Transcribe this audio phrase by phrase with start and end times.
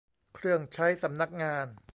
[0.35, 1.65] เครื่องใช้สำนักงาน